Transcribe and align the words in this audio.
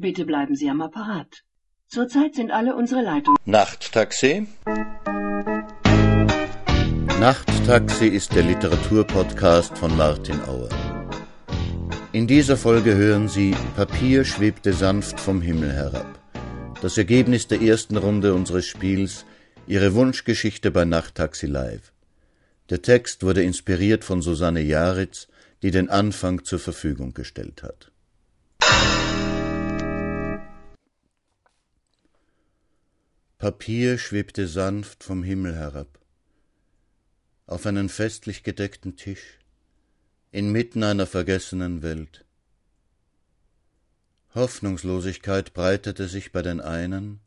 Bitte 0.00 0.24
bleiben 0.24 0.54
Sie 0.54 0.70
am 0.70 0.80
Apparat. 0.80 1.42
Zurzeit 1.88 2.36
sind 2.36 2.52
alle 2.52 2.76
unsere 2.76 3.02
Leitungen. 3.02 3.36
Nachttaxi. 3.46 4.46
Nachttaxi 7.18 8.06
ist 8.06 8.32
der 8.32 8.44
Literaturpodcast 8.44 9.76
von 9.76 9.96
Martin 9.96 10.40
Auer. 10.42 10.68
In 12.12 12.28
dieser 12.28 12.56
Folge 12.56 12.94
hören 12.94 13.28
Sie 13.28 13.56
Papier 13.74 14.24
schwebte 14.24 14.72
sanft 14.72 15.18
vom 15.18 15.42
Himmel 15.42 15.72
herab. 15.72 16.20
Das 16.80 16.96
Ergebnis 16.96 17.48
der 17.48 17.60
ersten 17.60 17.96
Runde 17.96 18.34
unseres 18.34 18.66
Spiels 18.66 19.24
Ihre 19.66 19.94
Wunschgeschichte 19.94 20.70
bei 20.70 20.84
Nachttaxi 20.84 21.46
Live. 21.46 21.92
Der 22.70 22.82
Text 22.82 23.24
wurde 23.24 23.42
inspiriert 23.42 24.04
von 24.04 24.22
Susanne 24.22 24.60
Jaritz, 24.60 25.26
die 25.64 25.72
den 25.72 25.90
Anfang 25.90 26.44
zur 26.44 26.60
Verfügung 26.60 27.14
gestellt 27.14 27.64
hat. 27.64 27.90
Papier 33.38 33.98
schwebte 33.98 34.48
sanft 34.48 35.04
vom 35.04 35.22
Himmel 35.22 35.54
herab, 35.54 36.00
auf 37.46 37.66
einen 37.66 37.88
festlich 37.88 38.42
gedeckten 38.42 38.96
Tisch, 38.96 39.38
inmitten 40.32 40.82
einer 40.82 41.06
vergessenen 41.06 41.80
Welt. 41.80 42.24
Hoffnungslosigkeit 44.34 45.54
breitete 45.54 46.08
sich 46.08 46.32
bei 46.32 46.42
den 46.42 46.60
einen, 46.60 47.20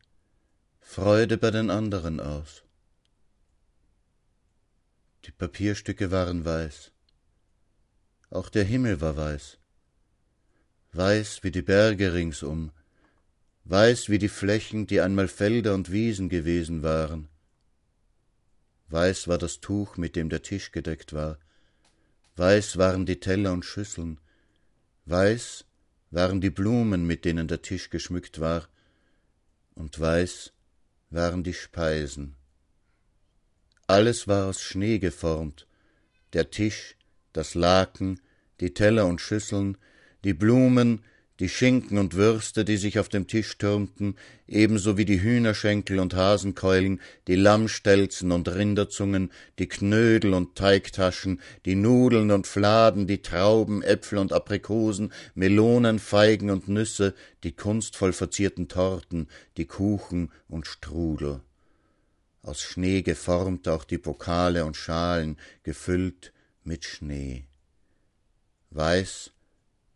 Freude 0.81 1.37
bei 1.37 1.49
den 1.49 1.69
anderen 1.69 2.19
aus. 2.19 2.63
Die 5.23 5.31
Papierstücke 5.31 6.11
waren 6.11 6.43
weiß, 6.43 6.91
auch 8.31 8.49
der 8.49 8.65
Himmel 8.65 8.99
war 8.99 9.15
weiß, 9.15 9.59
weiß 10.91 11.41
wie 11.43 11.51
die 11.51 11.61
Berge 11.61 12.13
ringsum, 12.13 12.73
weiß 13.65 14.09
wie 14.09 14.17
die 14.17 14.29
Flächen, 14.29 14.87
die 14.87 15.01
einmal 15.01 15.27
Felder 15.27 15.73
und 15.73 15.91
Wiesen 15.91 16.29
gewesen 16.29 16.83
waren. 16.83 17.27
Weiß 18.89 19.27
war 19.27 19.37
das 19.37 19.61
Tuch, 19.61 19.97
mit 19.97 20.15
dem 20.15 20.29
der 20.29 20.41
Tisch 20.41 20.71
gedeckt 20.71 21.13
war. 21.13 21.37
Weiß 22.35 22.77
waren 22.77 23.05
die 23.05 23.19
Teller 23.19 23.53
und 23.53 23.63
Schüsseln. 23.63 24.19
Weiß 25.05 25.65
waren 26.09 26.41
die 26.41 26.49
Blumen, 26.49 27.05
mit 27.07 27.23
denen 27.23 27.47
der 27.47 27.61
Tisch 27.61 27.89
geschmückt 27.89 28.39
war. 28.39 28.67
Und 29.75 29.99
weiß 29.99 30.51
waren 31.09 31.43
die 31.43 31.53
Speisen. 31.53 32.35
Alles 33.87 34.27
war 34.27 34.47
aus 34.47 34.61
Schnee 34.61 34.99
geformt. 34.99 35.67
Der 36.33 36.49
Tisch, 36.49 36.95
das 37.33 37.55
Laken, 37.55 38.19
die 38.59 38.73
Teller 38.73 39.05
und 39.05 39.21
Schüsseln, 39.21 39.77
die 40.23 40.33
Blumen, 40.33 41.03
die 41.41 41.49
Schinken 41.49 41.97
und 41.97 42.13
Würste, 42.13 42.63
die 42.63 42.77
sich 42.77 42.99
auf 42.99 43.09
dem 43.09 43.25
Tisch 43.25 43.57
türmten, 43.57 44.15
ebenso 44.47 44.95
wie 44.95 45.05
die 45.05 45.23
Hühnerschenkel 45.23 45.97
und 45.97 46.13
Hasenkeulen, 46.13 47.01
die 47.25 47.35
Lammstelzen 47.35 48.31
und 48.31 48.47
Rinderzungen, 48.47 49.31
die 49.57 49.67
Knödel 49.67 50.35
und 50.35 50.55
Teigtaschen, 50.55 51.41
die 51.65 51.73
Nudeln 51.73 52.29
und 52.29 52.45
Fladen, 52.45 53.07
die 53.07 53.23
Trauben, 53.23 53.81
Äpfel 53.81 54.19
und 54.19 54.33
Aprikosen, 54.33 55.11
Melonen, 55.33 55.97
Feigen 55.97 56.51
und 56.51 56.67
Nüsse, 56.67 57.15
die 57.43 57.53
kunstvoll 57.53 58.13
verzierten 58.13 58.67
Torten, 58.67 59.27
die 59.57 59.65
Kuchen 59.65 60.31
und 60.47 60.67
Strudel. 60.67 61.41
Aus 62.43 62.61
Schnee 62.61 63.01
geformt 63.01 63.67
auch 63.67 63.83
die 63.83 63.97
Pokale 63.97 64.63
und 64.63 64.77
Schalen, 64.77 65.37
gefüllt 65.63 66.33
mit 66.63 66.85
Schnee. 66.85 67.45
Weiß 68.69 69.31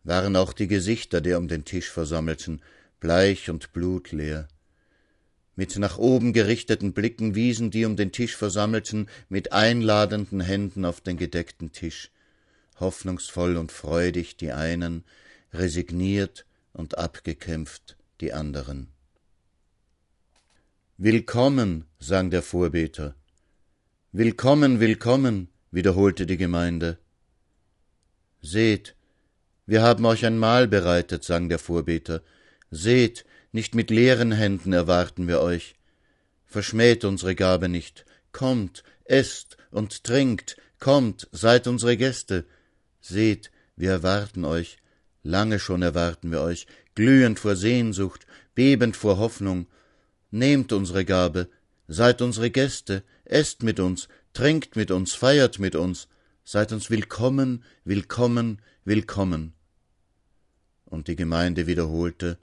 waren 0.06 0.36
auch 0.36 0.52
die 0.52 0.68
Gesichter 0.68 1.20
der 1.20 1.36
um 1.38 1.48
den 1.48 1.64
Tisch 1.64 1.90
versammelten, 1.90 2.62
bleich 3.00 3.50
und 3.50 3.72
blutleer. 3.72 4.46
Mit 5.56 5.76
nach 5.78 5.98
oben 5.98 6.32
gerichteten 6.32 6.92
Blicken 6.92 7.34
wiesen 7.34 7.70
die 7.70 7.84
um 7.84 7.96
den 7.96 8.12
Tisch 8.12 8.36
versammelten 8.36 9.08
mit 9.28 9.52
einladenden 9.52 10.40
Händen 10.40 10.84
auf 10.84 11.00
den 11.00 11.16
gedeckten 11.16 11.72
Tisch, 11.72 12.10
hoffnungsvoll 12.78 13.56
und 13.56 13.72
freudig 13.72 14.36
die 14.36 14.52
einen, 14.52 15.04
resigniert 15.52 16.46
und 16.72 16.98
abgekämpft 16.98 17.96
die 18.20 18.32
anderen. 18.32 18.88
Willkommen, 20.98 21.84
sang 21.98 22.30
der 22.30 22.42
Vorbeter. 22.42 23.16
Willkommen, 24.12 24.78
willkommen, 24.78 25.48
wiederholte 25.70 26.26
die 26.26 26.36
Gemeinde. 26.36 26.98
Seht, 28.40 28.94
wir 29.66 29.82
haben 29.82 30.04
euch 30.06 30.24
ein 30.24 30.38
Mahl 30.38 30.68
bereitet, 30.68 31.24
sang 31.24 31.48
der 31.48 31.58
Vorbeter. 31.58 32.22
Seht, 32.70 33.24
nicht 33.50 33.74
mit 33.74 33.90
leeren 33.90 34.30
Händen 34.32 34.72
erwarten 34.72 35.26
wir 35.26 35.40
euch. 35.40 35.74
Verschmäht 36.46 37.04
unsere 37.04 37.34
Gabe 37.34 37.68
nicht. 37.68 38.06
Kommt, 38.30 38.84
esst 39.04 39.56
und 39.72 40.04
trinkt, 40.04 40.56
kommt, 40.78 41.28
seid 41.32 41.66
unsere 41.66 41.96
Gäste. 41.96 42.44
Seht, 43.00 43.50
wir 43.74 43.90
erwarten 43.90 44.44
euch. 44.44 44.78
Lange 45.24 45.58
schon 45.58 45.82
erwarten 45.82 46.30
wir 46.30 46.42
euch, 46.42 46.68
glühend 46.94 47.40
vor 47.40 47.56
Sehnsucht, 47.56 48.26
bebend 48.54 48.96
vor 48.96 49.18
Hoffnung. 49.18 49.66
Nehmt 50.30 50.72
unsere 50.72 51.04
Gabe, 51.04 51.48
seid 51.88 52.22
unsere 52.22 52.50
Gäste, 52.50 53.02
esst 53.24 53.64
mit 53.64 53.80
uns, 53.80 54.08
trinkt 54.32 54.76
mit 54.76 54.92
uns, 54.92 55.14
feiert 55.14 55.58
mit 55.58 55.74
uns, 55.74 56.06
seid 56.48 56.72
uns 56.72 56.90
willkommen, 56.90 57.64
willkommen, 57.84 58.62
willkommen 58.84 59.52
und 60.84 61.08
die 61.08 61.16
Gemeinde 61.16 61.66
wiederholte 61.66 62.38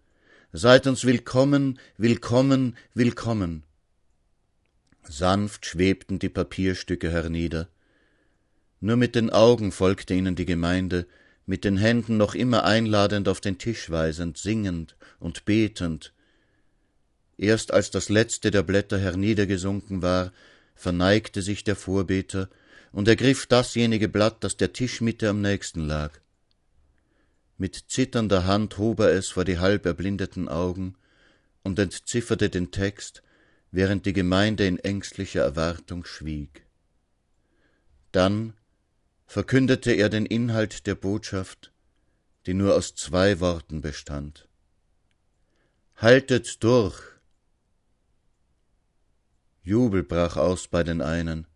Seid 0.52 0.86
uns 0.86 1.06
willkommen, 1.06 1.80
willkommen, 1.98 2.76
willkommen. 2.94 3.64
Sanft 5.02 5.66
schwebten 5.66 6.20
die 6.20 6.30
Papierstücke 6.30 7.10
hernieder. 7.10 7.70
Nur 8.82 8.98
mit 8.98 9.16
den 9.16 9.32
Augen 9.32 9.72
folgte 9.72 10.14
ihnen 10.14 10.36
die 10.36 10.46
Gemeinde, 10.46 11.08
mit 11.48 11.64
den 11.64 11.78
Händen 11.78 12.18
noch 12.18 12.36
immer 12.36 12.66
einladend 12.66 13.28
auf 13.28 13.42
den 13.42 13.58
Tisch 13.58 13.90
weisend, 13.90 14.38
singend 14.38 14.96
und 15.20 15.46
betend. 15.46 16.14
Erst 17.38 17.74
als 17.74 17.90
das 17.90 18.10
letzte 18.10 18.52
der 18.52 18.62
Blätter 18.62 19.00
herniedergesunken 19.00 20.04
war, 20.04 20.34
verneigte 20.76 21.42
sich 21.42 21.64
der 21.64 21.76
Vorbeter 21.76 22.50
und 22.92 23.08
ergriff 23.08 23.46
dasjenige 23.48 24.08
Blatt, 24.08 24.44
das 24.44 24.58
der 24.58 24.74
Tischmitte 24.74 25.30
am 25.30 25.42
nächsten 25.42 25.82
lag. 25.86 26.20
Mit 27.58 27.76
zitternder 27.88 28.46
Hand 28.46 28.78
hob 28.78 29.00
er 29.00 29.12
es 29.12 29.30
vor 29.30 29.46
die 29.46 29.60
halb 29.60 29.86
erblindeten 29.86 30.50
Augen 30.50 30.96
und 31.64 31.80
entzifferte 31.80 32.50
den 32.50 32.72
Text, 32.72 33.24
während 33.72 34.06
die 34.06 34.14
Gemeinde 34.14 34.68
in 34.68 34.78
ängstlicher 34.80 35.42
Erwartung 35.42 36.06
schwieg. 36.06 36.66
Dann 38.12 38.54
verkündete 39.26 39.92
er 39.92 40.10
den 40.10 40.26
Inhalt 40.26 40.86
der 40.86 40.96
Botschaft, 40.96 41.72
die 42.46 42.54
nur 42.54 42.76
aus 42.76 42.94
zwei 42.94 43.40
Worten 43.40 43.82
bestand. 43.82 44.48
Haltet 45.96 46.64
durch! 46.64 47.13
Jubel 49.64 50.04
brach 50.04 50.36
aus 50.36 50.68
bei 50.68 50.84
den 50.84 51.02
einen. 51.02 51.48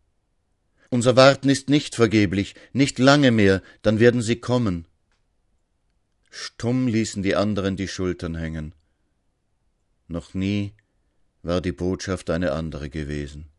Unser 0.89 1.17
Warten 1.17 1.49
ist 1.49 1.69
nicht 1.69 1.95
vergeblich, 1.95 2.55
nicht 2.71 2.97
lange 2.97 3.31
mehr, 3.31 3.61
dann 3.81 3.99
werden 3.99 4.21
sie 4.21 4.37
kommen. 4.37 4.87
Stumm 6.29 6.87
ließen 6.87 7.21
die 7.23 7.35
anderen 7.35 7.75
die 7.75 7.89
Schultern 7.89 8.35
hängen. 8.35 8.73
Noch 10.07 10.33
nie 10.33 10.73
war 11.41 11.59
die 11.59 11.73
Botschaft 11.73 12.29
eine 12.29 12.53
andere 12.53 12.89
gewesen. 12.89 13.49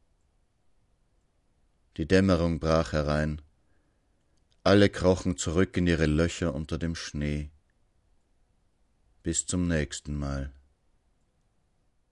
Die 1.98 2.06
Dämmerung 2.06 2.60
brach 2.60 2.92
herein. 2.92 3.42
Alle 4.64 4.88
krochen 4.88 5.37
zurück 5.37 5.76
in 5.76 5.87
ihre 5.87 6.06
Löcher 6.06 6.54
unter 6.54 6.78
dem 6.78 6.94
Schnee. 6.94 7.50
Bis 9.22 9.47
zum 9.47 9.69
nächsten 9.69 10.14
Mal. 10.14 10.53